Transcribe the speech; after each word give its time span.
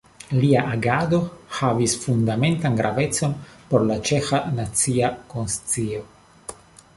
Lia 0.35 0.61
agado 0.75 1.17
havis 1.57 1.93
fundamentan 2.05 2.79
gravecon 2.79 3.35
por 3.75 3.85
la 3.91 3.99
ĉeĥa 4.11 4.41
nacia 4.57 5.13
konscio. 5.35 6.03